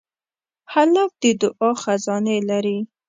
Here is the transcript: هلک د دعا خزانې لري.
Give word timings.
هلک 0.73 1.09
د 1.21 1.23
دعا 1.41 1.69
خزانې 1.81 2.37
لري. 2.49 2.79